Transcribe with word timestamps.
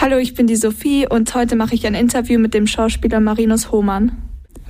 Hallo, 0.00 0.16
ich 0.18 0.34
bin 0.34 0.46
die 0.46 0.54
Sophie 0.54 1.08
und 1.08 1.34
heute 1.34 1.56
mache 1.56 1.74
ich 1.74 1.84
ein 1.84 1.96
Interview 1.96 2.38
mit 2.38 2.54
dem 2.54 2.68
Schauspieler 2.68 3.18
Marinus 3.18 3.72
Hohmann. 3.72 4.12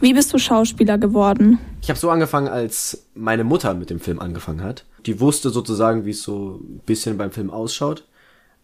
Wie 0.00 0.14
bist 0.14 0.32
du 0.32 0.38
Schauspieler 0.38 0.96
geworden? 0.96 1.58
Ich 1.82 1.90
habe 1.90 2.00
so 2.00 2.08
angefangen, 2.08 2.48
als 2.48 3.04
meine 3.14 3.44
Mutter 3.44 3.75
mit 3.75 3.91
dem 3.91 4.00
Film 4.00 4.20
angefangen 4.20 4.62
hat. 4.62 4.86
Die 5.04 5.20
wusste 5.20 5.50
sozusagen, 5.50 6.06
wie 6.06 6.12
es 6.12 6.22
so 6.22 6.62
ein 6.62 6.80
bisschen 6.86 7.18
beim 7.18 7.30
Film 7.30 7.50
ausschaut. 7.50 8.04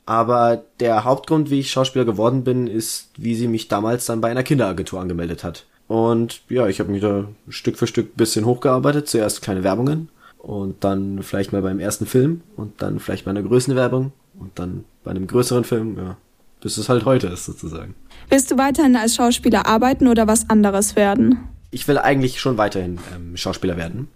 Aber 0.07 0.65
der 0.81 1.05
Hauptgrund, 1.05 1.51
wie 1.51 1.61
ich 1.61 1.71
Schauspieler 1.71 2.07
geworden 2.07 2.45
bin, 2.45 2.67
ist, 2.67 3.11
wie 3.19 3.35
sie 3.35 3.47
mich 3.47 3.69
damals 3.69 4.07
dann 4.07 4.23
bei 4.23 4.31
einer 4.31 4.43
Kinderagentur 4.43 5.03
angemeldet 5.03 5.45
hat. 5.45 5.67
Und 5.87 6.41
ja, 6.49 6.67
ich 6.67 6.81
habe 6.81 6.91
mich 6.91 7.03
da 7.03 7.29
Stück 7.51 7.77
für 7.77 7.87
Stück 7.87 8.17
bisschen 8.17 8.47
hochgearbeitet. 8.47 9.07
Zuerst 9.07 9.43
kleine 9.43 9.65
Werbungen 9.65 10.09
und 10.39 10.83
dann 10.83 11.23
vielleicht 11.23 11.53
mal 11.53 11.61
beim 11.61 11.79
ersten 11.79 12.07
Film 12.07 12.41
und 12.57 12.81
dann 12.81 13.01
vielleicht 13.01 13.27
bei 13.27 13.33
einer 13.33 13.43
größeren 13.43 13.77
Werbung 13.77 14.13
und 14.41 14.59
dann 14.59 14.87
bei 15.05 15.11
einem 15.11 15.27
größeren 15.27 15.65
Film, 15.65 15.99
ja, 15.99 16.17
bis 16.65 16.77
es 16.77 16.89
halt 16.89 17.05
heute 17.05 17.29
ist 17.29 17.45
sozusagen. 17.45 17.95
Willst 18.29 18.51
du 18.51 18.59
weiterhin 18.59 18.97
als 18.97 19.15
Schauspieler 19.15 19.67
arbeiten 19.67 20.09
oder 20.09 20.27
was 20.27 20.51
anderes 20.51 20.97
werden? 20.97 21.39
Ich 21.71 21.87
will 21.87 21.99
eigentlich 21.99 22.41
schon 22.41 22.59
weiterhin 22.59 22.99
ähm, 23.15 23.37
Schauspieler 23.37 23.77
werden. 23.77 24.09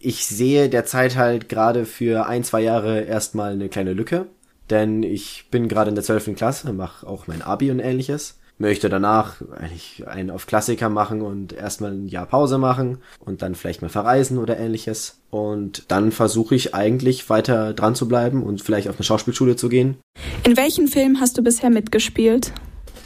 Ich 0.00 0.26
sehe 0.26 0.70
derzeit 0.70 1.16
halt 1.16 1.50
gerade 1.50 1.84
für 1.84 2.26
ein, 2.26 2.44
zwei 2.44 2.60
Jahre 2.62 3.00
erstmal 3.00 3.52
eine 3.52 3.68
kleine 3.68 3.92
Lücke, 3.92 4.26
denn 4.70 5.02
ich 5.02 5.48
bin 5.50 5.68
gerade 5.68 5.90
in 5.90 5.96
der 5.96 6.04
12. 6.04 6.36
Klasse, 6.36 6.72
mache 6.72 7.06
auch 7.06 7.26
mein 7.26 7.42
Abi 7.42 7.70
und 7.70 7.80
ähnliches 7.80 8.38
möchte 8.58 8.88
danach 8.88 9.36
eigentlich 9.56 10.06
einen 10.06 10.30
auf 10.30 10.46
Klassiker 10.46 10.88
machen 10.88 11.22
und 11.22 11.52
erstmal 11.52 11.92
ein 11.92 12.08
Jahr 12.08 12.26
Pause 12.26 12.58
machen 12.58 12.98
und 13.20 13.42
dann 13.42 13.54
vielleicht 13.54 13.82
mal 13.82 13.88
verreisen 13.88 14.38
oder 14.38 14.58
ähnliches. 14.58 15.17
Und 15.30 15.90
dann 15.90 16.10
versuche 16.12 16.54
ich 16.54 16.74
eigentlich 16.74 17.28
weiter 17.28 17.74
dran 17.74 17.94
zu 17.94 18.08
bleiben 18.08 18.42
und 18.42 18.62
vielleicht 18.62 18.88
auf 18.88 18.96
eine 18.96 19.04
Schauspielschule 19.04 19.56
zu 19.56 19.68
gehen. 19.68 19.98
In 20.44 20.56
welchen 20.56 20.88
Filmen 20.88 21.20
hast 21.20 21.36
du 21.36 21.42
bisher 21.42 21.70
mitgespielt? 21.70 22.52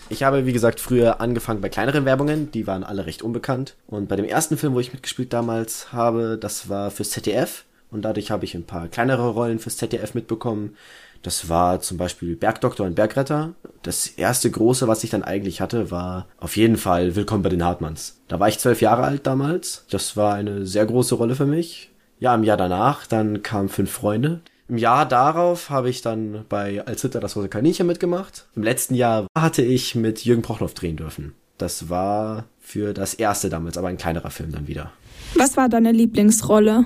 Ich 0.08 0.22
habe, 0.22 0.44
wie 0.44 0.52
gesagt, 0.52 0.78
früher 0.78 1.20
angefangen 1.20 1.62
bei 1.62 1.70
kleineren 1.70 2.04
Werbungen, 2.04 2.50
die 2.50 2.66
waren 2.66 2.84
alle 2.84 3.06
recht 3.06 3.22
unbekannt. 3.22 3.76
Und 3.86 4.08
bei 4.08 4.16
dem 4.16 4.26
ersten 4.26 4.58
Film, 4.58 4.74
wo 4.74 4.80
ich 4.80 4.92
mitgespielt 4.92 5.32
damals 5.32 5.92
habe, 5.92 6.36
das 6.38 6.68
war 6.68 6.90
fürs 6.90 7.10
ZDF. 7.10 7.64
Und 7.90 8.02
dadurch 8.02 8.30
habe 8.30 8.44
ich 8.44 8.54
ein 8.54 8.64
paar 8.64 8.88
kleinere 8.88 9.30
Rollen 9.30 9.58
fürs 9.58 9.76
ZDF 9.76 10.14
mitbekommen. 10.14 10.76
Das 11.22 11.48
war 11.48 11.80
zum 11.80 11.98
Beispiel 11.98 12.36
Bergdoktor 12.36 12.86
und 12.86 12.94
Bergretter. 12.94 13.54
Das 13.82 14.06
erste 14.06 14.50
große, 14.50 14.88
was 14.88 15.04
ich 15.04 15.10
dann 15.10 15.22
eigentlich 15.22 15.60
hatte, 15.60 15.90
war 15.90 16.26
auf 16.38 16.56
jeden 16.56 16.76
Fall 16.76 17.14
Willkommen 17.14 17.42
bei 17.42 17.48
den 17.48 17.64
Hartmanns. 17.64 18.20
Da 18.28 18.40
war 18.40 18.48
ich 18.48 18.58
zwölf 18.58 18.80
Jahre 18.80 19.04
alt 19.04 19.26
damals. 19.26 19.86
Das 19.90 20.16
war 20.16 20.34
eine 20.34 20.66
sehr 20.66 20.84
große 20.84 21.14
Rolle 21.14 21.36
für 21.36 21.46
mich. 21.46 21.91
Ja, 22.22 22.36
im 22.36 22.44
Jahr 22.44 22.56
danach, 22.56 23.08
dann 23.08 23.42
kamen 23.42 23.68
Fünf 23.68 23.90
Freunde. 23.90 24.42
Im 24.68 24.78
Jahr 24.78 25.08
darauf 25.08 25.70
habe 25.70 25.90
ich 25.90 26.02
dann 26.02 26.44
bei 26.48 26.86
Als 26.86 27.02
Ritter 27.02 27.18
das 27.18 27.34
rote 27.34 27.48
Kaninchen 27.48 27.84
mitgemacht. 27.84 28.46
Im 28.54 28.62
letzten 28.62 28.94
Jahr 28.94 29.26
hatte 29.36 29.62
ich 29.62 29.96
mit 29.96 30.24
Jürgen 30.24 30.42
Prochnow 30.42 30.72
drehen 30.72 30.94
dürfen. 30.94 31.34
Das 31.58 31.90
war 31.90 32.44
für 32.60 32.94
das 32.94 33.14
erste 33.14 33.48
damals, 33.48 33.76
aber 33.76 33.88
ein 33.88 33.96
kleinerer 33.96 34.30
Film 34.30 34.52
dann 34.52 34.68
wieder. 34.68 34.92
Was 35.34 35.56
war 35.56 35.68
deine 35.68 35.90
Lieblingsrolle? 35.90 36.84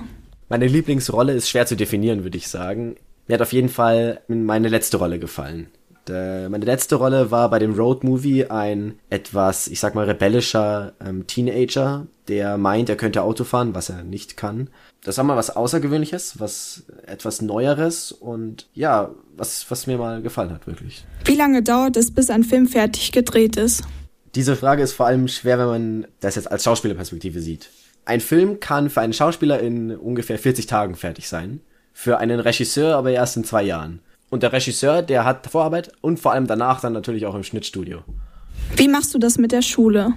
Meine 0.49 0.65
Lieblingsrolle 0.65 1.33
ist 1.33 1.49
schwer 1.49 1.67
zu 1.67 1.75
definieren, 1.75 2.23
würde 2.23 2.39
ich 2.39 2.47
sagen. 2.47 2.95
Mir 3.27 3.35
hat 3.35 3.43
auf 3.43 3.53
jeden 3.53 3.69
Fall 3.69 4.21
meine 4.27 4.69
letzte 4.69 4.97
Rolle 4.97 5.19
gefallen. 5.19 5.67
Der, 6.07 6.49
meine 6.49 6.65
letzte 6.65 6.95
Rolle 6.95 7.31
war 7.31 7.49
bei 7.49 7.59
dem 7.59 7.73
Road 7.73 8.03
Movie 8.03 8.45
ein 8.45 8.99
etwas, 9.09 9.67
ich 9.67 9.79
sag 9.79 9.95
mal, 9.95 10.05
rebellischer 10.05 10.93
ähm, 11.05 11.27
Teenager, 11.27 12.07
der 12.27 12.57
meint, 12.57 12.89
er 12.89 12.95
könnte 12.95 13.23
Auto 13.23 13.43
fahren, 13.43 13.75
was 13.75 13.89
er 13.89 14.03
nicht 14.03 14.37
kann. 14.37 14.69
Das 15.03 15.17
war 15.17 15.23
mal 15.23 15.37
was 15.37 15.55
Außergewöhnliches, 15.55 16.39
was 16.39 16.83
etwas 17.05 17.41
Neueres 17.41 18.11
und 18.11 18.67
ja, 18.73 19.11
was, 19.35 19.69
was 19.69 19.87
mir 19.87 19.97
mal 19.97 20.21
gefallen 20.21 20.51
hat, 20.51 20.67
wirklich. 20.67 21.05
Wie 21.25 21.35
lange 21.35 21.63
dauert 21.63 21.97
es, 21.97 22.11
bis 22.11 22.29
ein 22.29 22.43
Film 22.43 22.67
fertig 22.67 23.11
gedreht 23.11 23.57
ist? 23.57 23.83
Diese 24.35 24.55
Frage 24.55 24.83
ist 24.83 24.93
vor 24.93 25.07
allem 25.07 25.27
schwer, 25.27 25.59
wenn 25.59 25.67
man 25.67 26.07
das 26.19 26.35
jetzt 26.35 26.51
als 26.51 26.63
Schauspielerperspektive 26.63 27.39
sieht. 27.39 27.69
Ein 28.05 28.21
Film 28.21 28.59
kann 28.59 28.89
für 28.89 29.01
einen 29.01 29.13
Schauspieler 29.13 29.59
in 29.59 29.95
ungefähr 29.95 30.39
40 30.39 30.67
Tagen 30.67 30.95
fertig 30.95 31.27
sein 31.27 31.61
für 31.97 32.19
einen 32.19 32.39
Regisseur 32.39 32.95
aber 32.95 33.09
erst 33.09 33.37
in 33.37 33.43
zwei 33.43 33.63
Jahren. 33.63 34.01
Und 34.29 34.43
der 34.43 34.51
Regisseur, 34.51 35.01
der 35.01 35.23
hat 35.23 35.47
Vorarbeit 35.47 35.91
und 36.01 36.19
vor 36.19 36.33
allem 36.33 36.47
danach 36.47 36.81
dann 36.81 36.93
natürlich 36.93 37.25
auch 37.25 37.35
im 37.35 37.43
Schnittstudio. 37.43 37.99
Wie 38.75 38.87
machst 38.87 39.13
du 39.13 39.19
das 39.19 39.37
mit 39.37 39.51
der 39.51 39.61
Schule? 39.61 40.13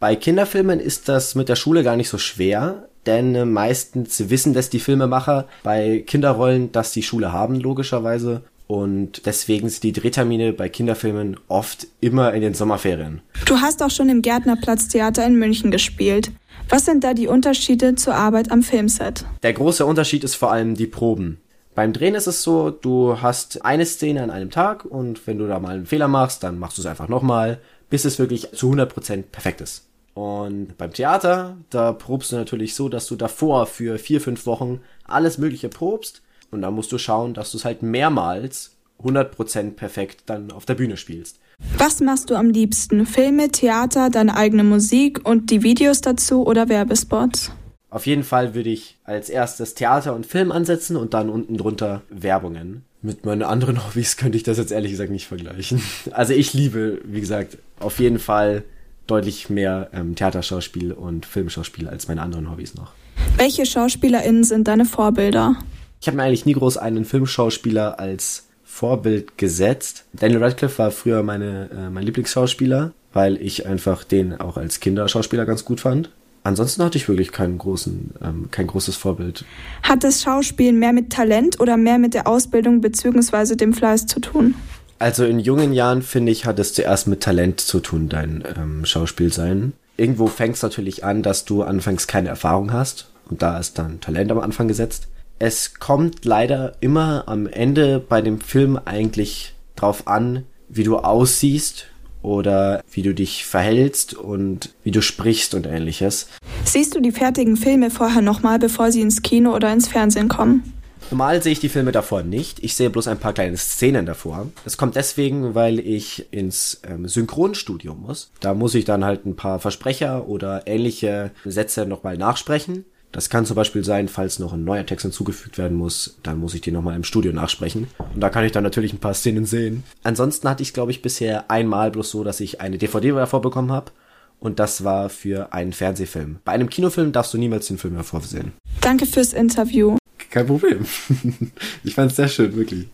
Bei 0.00 0.16
Kinderfilmen 0.16 0.80
ist 0.80 1.08
das 1.08 1.34
mit 1.34 1.48
der 1.48 1.56
Schule 1.56 1.82
gar 1.82 1.96
nicht 1.96 2.08
so 2.08 2.18
schwer, 2.18 2.88
denn 3.06 3.34
äh, 3.34 3.44
meistens 3.44 4.28
wissen 4.28 4.52
das 4.52 4.68
die 4.68 4.80
Filmemacher 4.80 5.46
bei 5.62 6.02
Kinderrollen, 6.06 6.72
dass 6.72 6.92
die 6.92 7.02
Schule 7.02 7.32
haben, 7.32 7.60
logischerweise. 7.60 8.42
Und 8.66 9.26
deswegen 9.26 9.68
sind 9.68 9.84
die 9.84 9.92
Drehtermine 9.92 10.52
bei 10.52 10.68
Kinderfilmen 10.68 11.38
oft 11.46 11.86
immer 12.00 12.34
in 12.34 12.42
den 12.42 12.52
Sommerferien. 12.52 13.22
Du 13.46 13.58
hast 13.58 13.80
auch 13.82 13.90
schon 13.90 14.08
im 14.08 14.22
Gärtnerplatztheater 14.22 15.24
in 15.24 15.36
München 15.36 15.70
gespielt. 15.70 16.32
Was 16.68 16.84
sind 16.84 17.04
da 17.04 17.14
die 17.14 17.28
Unterschiede 17.28 17.94
zur 17.94 18.16
Arbeit 18.16 18.50
am 18.50 18.64
Filmset? 18.64 19.24
Der 19.44 19.52
große 19.52 19.86
Unterschied 19.86 20.24
ist 20.24 20.34
vor 20.34 20.50
allem 20.50 20.74
die 20.74 20.88
Proben. 20.88 21.38
Beim 21.76 21.92
Drehen 21.92 22.14
ist 22.14 22.26
es 22.26 22.42
so, 22.42 22.70
du 22.70 23.20
hast 23.20 23.62
eine 23.66 23.84
Szene 23.84 24.22
an 24.22 24.30
einem 24.30 24.50
Tag 24.50 24.86
und 24.86 25.26
wenn 25.26 25.36
du 25.36 25.46
da 25.46 25.60
mal 25.60 25.74
einen 25.74 25.84
Fehler 25.84 26.08
machst, 26.08 26.42
dann 26.42 26.58
machst 26.58 26.78
du 26.78 26.82
es 26.82 26.86
einfach 26.86 27.08
nochmal, 27.08 27.58
bis 27.90 28.06
es 28.06 28.18
wirklich 28.18 28.50
zu 28.52 28.72
100% 28.72 29.24
perfekt 29.30 29.60
ist. 29.60 29.84
Und 30.14 30.78
beim 30.78 30.94
Theater, 30.94 31.58
da 31.68 31.92
probst 31.92 32.32
du 32.32 32.36
natürlich 32.36 32.74
so, 32.74 32.88
dass 32.88 33.06
du 33.06 33.14
davor 33.14 33.66
für 33.66 33.98
vier, 33.98 34.22
fünf 34.22 34.46
Wochen 34.46 34.80
alles 35.04 35.36
Mögliche 35.36 35.68
probst 35.68 36.22
und 36.50 36.62
da 36.62 36.70
musst 36.70 36.92
du 36.92 36.96
schauen, 36.96 37.34
dass 37.34 37.52
du 37.52 37.58
es 37.58 37.66
halt 37.66 37.82
mehrmals 37.82 38.74
100% 39.04 39.72
perfekt 39.72 40.22
dann 40.24 40.52
auf 40.52 40.64
der 40.64 40.76
Bühne 40.76 40.96
spielst. 40.96 41.38
Was 41.76 42.00
machst 42.00 42.30
du 42.30 42.36
am 42.36 42.48
liebsten? 42.48 43.04
Filme, 43.04 43.50
Theater, 43.50 44.08
deine 44.08 44.34
eigene 44.34 44.64
Musik 44.64 45.28
und 45.28 45.50
die 45.50 45.62
Videos 45.62 46.00
dazu 46.00 46.46
oder 46.46 46.70
Werbespots? 46.70 47.52
Auf 47.96 48.04
jeden 48.04 48.24
Fall 48.24 48.54
würde 48.54 48.68
ich 48.68 48.98
als 49.04 49.30
erstes 49.30 49.72
Theater 49.72 50.14
und 50.14 50.26
Film 50.26 50.52
ansetzen 50.52 50.96
und 50.96 51.14
dann 51.14 51.30
unten 51.30 51.56
drunter 51.56 52.02
Werbungen. 52.10 52.84
Mit 53.00 53.24
meinen 53.24 53.42
anderen 53.42 53.82
Hobbys 53.86 54.18
könnte 54.18 54.36
ich 54.36 54.42
das 54.42 54.58
jetzt 54.58 54.70
ehrlich 54.70 54.90
gesagt 54.90 55.10
nicht 55.10 55.26
vergleichen. 55.26 55.80
Also 56.10 56.34
ich 56.34 56.52
liebe, 56.52 56.98
wie 57.04 57.20
gesagt, 57.20 57.56
auf 57.80 57.98
jeden 57.98 58.18
Fall 58.18 58.64
deutlich 59.06 59.48
mehr 59.48 59.88
ähm, 59.94 60.14
Theaterschauspiel 60.14 60.92
und 60.92 61.24
Filmschauspiel 61.24 61.88
als 61.88 62.06
meine 62.06 62.20
anderen 62.20 62.50
Hobbys 62.50 62.74
noch. 62.74 62.92
Welche 63.38 63.64
SchauspielerInnen 63.64 64.44
sind 64.44 64.68
deine 64.68 64.84
Vorbilder? 64.84 65.56
Ich 66.02 66.06
habe 66.06 66.18
mir 66.18 66.24
eigentlich 66.24 66.44
nie 66.44 66.52
groß 66.52 66.76
einen 66.76 67.06
Filmschauspieler 67.06 67.98
als 67.98 68.48
Vorbild 68.62 69.38
gesetzt. 69.38 70.04
Daniel 70.12 70.44
Radcliffe 70.44 70.80
war 70.80 70.90
früher 70.90 71.22
meine, 71.22 71.70
äh, 71.70 71.88
mein 71.88 72.04
Lieblingsschauspieler, 72.04 72.92
weil 73.14 73.40
ich 73.40 73.64
einfach 73.64 74.04
den 74.04 74.38
auch 74.38 74.58
als 74.58 74.80
Kinderschauspieler 74.80 75.46
ganz 75.46 75.64
gut 75.64 75.80
fand. 75.80 76.10
Ansonsten 76.46 76.82
hatte 76.82 76.98
ich 76.98 77.08
wirklich 77.08 77.32
keinen 77.32 77.58
großen, 77.58 78.14
ähm, 78.22 78.48
kein 78.50 78.66
großes 78.66 78.96
Vorbild. 78.96 79.44
Hat 79.82 80.04
das 80.04 80.22
Schauspielen 80.22 80.78
mehr 80.78 80.92
mit 80.92 81.10
Talent 81.10 81.60
oder 81.60 81.76
mehr 81.76 81.98
mit 81.98 82.14
der 82.14 82.26
Ausbildung 82.26 82.80
bzw. 82.80 83.56
dem 83.56 83.72
Fleiß 83.72 84.06
zu 84.06 84.20
tun? 84.20 84.54
Also 84.98 85.24
in 85.24 85.40
jungen 85.40 85.72
Jahren 85.72 86.02
finde 86.02 86.32
ich, 86.32 86.46
hat 86.46 86.58
es 86.58 86.72
zuerst 86.72 87.06
mit 87.06 87.22
Talent 87.22 87.60
zu 87.60 87.80
tun, 87.80 88.08
dein 88.08 88.44
ähm, 88.56 88.84
Schauspiel 88.86 89.32
sein. 89.32 89.74
Irgendwo 89.96 90.26
fängst 90.26 90.62
natürlich 90.62 91.04
an, 91.04 91.22
dass 91.22 91.44
du 91.44 91.62
anfangs 91.62 92.06
keine 92.06 92.28
Erfahrung 92.28 92.72
hast 92.72 93.10
und 93.28 93.42
da 93.42 93.58
ist 93.58 93.78
dann 93.78 94.00
Talent 94.00 94.30
am 94.30 94.38
Anfang 94.38 94.68
gesetzt 94.68 95.08
es 95.38 95.74
kommt 95.74 96.24
leider 96.24 96.74
immer 96.80 97.24
am 97.26 97.46
Ende 97.46 98.00
bei 98.00 98.22
dem 98.22 98.40
Film 98.40 98.78
eigentlich 98.84 99.54
drauf 99.74 100.06
an, 100.06 100.44
wie 100.68 100.84
du 100.84 100.98
aussiehst 100.98 101.86
oder 102.26 102.82
wie 102.90 103.02
du 103.02 103.14
dich 103.14 103.46
verhältst 103.46 104.14
und 104.14 104.74
wie 104.82 104.90
du 104.90 105.00
sprichst 105.00 105.54
und 105.54 105.66
ähnliches. 105.66 106.26
Siehst 106.64 106.94
du 106.94 107.00
die 107.00 107.12
fertigen 107.12 107.56
Filme 107.56 107.90
vorher 107.90 108.20
nochmal, 108.20 108.58
bevor 108.58 108.90
sie 108.90 109.00
ins 109.00 109.22
Kino 109.22 109.54
oder 109.54 109.72
ins 109.72 109.86
Fernsehen 109.86 110.28
kommen? 110.28 110.72
Normal 111.12 111.40
sehe 111.40 111.52
ich 111.52 111.60
die 111.60 111.68
Filme 111.68 111.92
davor 111.92 112.24
nicht. 112.24 112.64
Ich 112.64 112.74
sehe 112.74 112.90
bloß 112.90 113.06
ein 113.06 113.18
paar 113.18 113.32
kleine 113.32 113.56
Szenen 113.56 114.06
davor. 114.06 114.48
Das 114.64 114.76
kommt 114.76 114.96
deswegen, 114.96 115.54
weil 115.54 115.78
ich 115.78 116.26
ins 116.32 116.80
ähm, 116.82 117.06
Synchronstudio 117.06 117.94
muss. 117.94 118.32
Da 118.40 118.54
muss 118.54 118.74
ich 118.74 118.84
dann 118.84 119.04
halt 119.04 119.24
ein 119.24 119.36
paar 119.36 119.60
Versprecher 119.60 120.26
oder 120.26 120.66
ähnliche 120.66 121.30
Sätze 121.44 121.86
nochmal 121.86 122.18
nachsprechen. 122.18 122.86
Das 123.16 123.30
kann 123.30 123.46
zum 123.46 123.56
Beispiel 123.56 123.82
sein, 123.82 124.08
falls 124.08 124.38
noch 124.38 124.52
ein 124.52 124.64
neuer 124.64 124.84
Text 124.84 125.04
hinzugefügt 125.04 125.56
werden 125.56 125.74
muss, 125.78 126.18
dann 126.22 126.38
muss 126.38 126.52
ich 126.52 126.60
den 126.60 126.74
nochmal 126.74 126.96
im 126.96 127.02
Studio 127.02 127.32
nachsprechen. 127.32 127.86
Und 127.96 128.20
da 128.20 128.28
kann 128.28 128.44
ich 128.44 128.52
dann 128.52 128.62
natürlich 128.62 128.92
ein 128.92 128.98
paar 128.98 129.14
Szenen 129.14 129.46
sehen. 129.46 129.84
Ansonsten 130.02 130.46
hatte 130.50 130.62
ich, 130.62 130.74
glaube 130.74 130.90
ich, 130.90 131.00
bisher 131.00 131.50
einmal 131.50 131.90
bloß 131.90 132.10
so, 132.10 132.24
dass 132.24 132.40
ich 132.40 132.60
eine 132.60 132.76
DVD 132.76 133.12
davor 133.12 133.40
bekommen 133.40 133.72
habe. 133.72 133.90
Und 134.38 134.58
das 134.58 134.84
war 134.84 135.08
für 135.08 135.54
einen 135.54 135.72
Fernsehfilm. 135.72 136.40
Bei 136.44 136.52
einem 136.52 136.68
Kinofilm 136.68 137.12
darfst 137.12 137.32
du 137.32 137.38
niemals 137.38 137.68
den 137.68 137.78
Film 137.78 137.94
hervorsehen. 137.94 138.52
Danke 138.82 139.06
fürs 139.06 139.32
Interview. 139.32 139.96
Kein 140.28 140.46
Problem. 140.46 140.84
ich 141.84 141.94
fand 141.94 142.10
es 142.10 142.16
sehr 142.16 142.28
schön, 142.28 142.54
wirklich. 142.54 142.86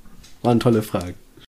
Waren 0.42 0.60
tolle 0.60 0.82
Fragen. 0.82 1.14